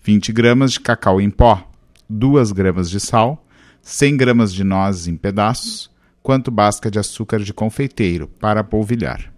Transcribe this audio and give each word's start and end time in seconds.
20 0.02 0.32
gramas 0.32 0.72
de 0.72 0.80
cacau 0.80 1.20
em 1.20 1.28
pó, 1.28 1.70
2 2.08 2.52
gramas 2.52 2.88
de 2.88 3.00
sal, 3.00 3.46
100 3.82 4.16
gramas 4.16 4.54
de 4.54 4.64
nozes 4.64 5.08
em 5.08 5.16
pedaços, 5.18 5.90
quanto 6.22 6.50
basta 6.50 6.90
de 6.90 6.98
açúcar 6.98 7.40
de 7.40 7.52
confeiteiro 7.52 8.26
para 8.26 8.64
polvilhar. 8.64 9.30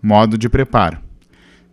Modo 0.00 0.38
de 0.38 0.48
preparo: 0.48 1.09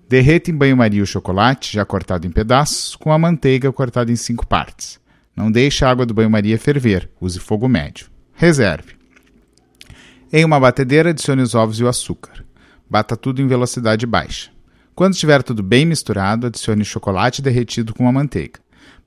derreta 0.07 0.49
em 0.49 0.55
banho-maria 0.55 1.03
o 1.03 1.07
chocolate, 1.07 1.73
já 1.73 1.85
cortado 1.85 2.25
em 2.25 2.31
pedaços, 2.31 2.95
com 2.95 3.11
a 3.11 3.17
manteiga 3.17 3.71
cortada 3.71 4.11
em 4.11 4.15
cinco 4.15 4.45
partes. 4.47 4.99
Não 5.35 5.51
deixe 5.51 5.83
a 5.85 5.89
água 5.89 6.05
do 6.05 6.13
banho-maria 6.13 6.57
ferver, 6.57 7.09
use 7.19 7.39
fogo 7.39 7.67
médio. 7.67 8.07
Reserve. 8.33 8.95
Em 10.31 10.43
uma 10.43 10.59
batedeira, 10.59 11.11
adicione 11.11 11.41
os 11.41 11.55
ovos 11.55 11.79
e 11.79 11.83
o 11.83 11.87
açúcar. 11.87 12.43
Bata 12.89 13.15
tudo 13.15 13.41
em 13.41 13.47
velocidade 13.47 14.05
baixa. 14.05 14.49
Quando 14.95 15.13
estiver 15.13 15.43
tudo 15.43 15.61
bem 15.61 15.85
misturado, 15.85 16.47
adicione 16.47 16.81
o 16.81 16.85
chocolate 16.85 17.41
derretido 17.41 17.93
com 17.93 18.07
a 18.07 18.11
manteiga. 18.11 18.59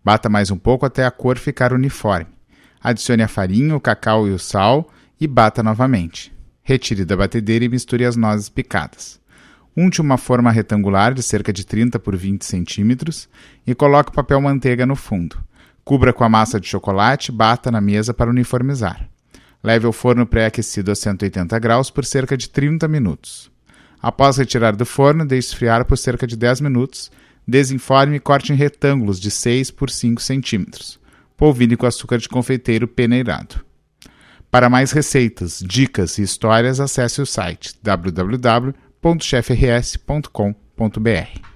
Bata 0.05 0.29
mais 0.29 0.51
um 0.51 0.57
pouco 0.57 0.87
até 0.87 1.05
a 1.05 1.11
cor 1.11 1.37
ficar 1.37 1.73
uniforme. 1.73 2.31
Adicione 2.83 3.23
a 3.23 3.29
farinha, 3.29 3.77
o 3.77 3.81
cacau 3.81 4.27
e 4.27 4.31
o 4.31 4.39
sal 4.39 4.89
e 5.21 5.27
bata 5.27 5.63
novamente. 5.63 6.33
Retire 6.63 7.05
da 7.05 7.17
batedeira 7.17 7.65
e 7.65 7.69
misture 7.69 8.05
as 8.05 8.17
nozes 8.17 8.49
picadas. 8.49 9.20
Unte 9.83 9.99
uma 9.99 10.19
forma 10.19 10.51
retangular 10.51 11.15
de 11.15 11.23
cerca 11.23 11.51
de 11.51 11.65
30 11.65 11.99
por 11.99 12.15
20 12.15 12.45
centímetros 12.45 13.27
e 13.67 13.75
coloque 13.75 14.11
o 14.11 14.13
papel 14.13 14.39
manteiga 14.39 14.85
no 14.85 14.95
fundo. 14.95 15.43
Cubra 15.83 16.13
com 16.13 16.23
a 16.23 16.29
massa 16.29 16.61
de 16.61 16.69
chocolate 16.69 17.31
e 17.31 17.35
bata 17.35 17.71
na 17.71 17.81
mesa 17.81 18.13
para 18.13 18.29
uniformizar. 18.29 19.09
Leve 19.65 19.87
ao 19.87 19.93
forno 19.93 20.27
pré-aquecido 20.27 20.91
a 20.91 20.95
180 20.95 21.59
graus 21.59 21.89
por 21.89 22.05
cerca 22.05 22.37
de 22.37 22.51
30 22.51 22.87
minutos. 22.89 23.51
Após 24.03 24.37
retirar 24.37 24.77
do 24.77 24.85
forno, 24.85 25.25
deixe 25.25 25.49
esfriar 25.49 25.87
por 25.87 25.97
cerca 25.97 26.27
de 26.27 26.37
10 26.37 26.61
minutos. 26.61 27.11
Desenforme 27.49 28.17
e 28.17 28.21
corte 28.21 28.53
em 28.53 28.57
retângulos 28.57 29.19
de 29.19 29.31
6 29.31 29.71
por 29.71 29.89
5 29.89 30.21
centímetros. 30.21 31.01
Polvilhe 31.39 31.75
com 31.75 31.87
açúcar 31.87 32.19
de 32.19 32.29
confeiteiro 32.29 32.87
peneirado. 32.87 33.65
Para 34.51 34.69
mais 34.69 34.93
receitas, 34.93 35.65
dicas 35.67 36.19
e 36.19 36.23
histórias, 36.23 36.81
acesse 36.81 37.23
o 37.23 37.25
site 37.25 37.75
www.chefrs.com.br. 39.03 41.50